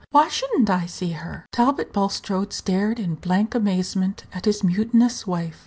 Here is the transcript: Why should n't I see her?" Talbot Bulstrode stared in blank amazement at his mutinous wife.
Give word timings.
Why 0.09 0.29
should 0.29 0.49
n't 0.59 0.67
I 0.71 0.87
see 0.87 1.11
her?" 1.11 1.45
Talbot 1.51 1.93
Bulstrode 1.93 2.53
stared 2.53 2.99
in 2.99 3.13
blank 3.21 3.53
amazement 3.53 4.23
at 4.33 4.45
his 4.45 4.63
mutinous 4.63 5.27
wife. 5.27 5.59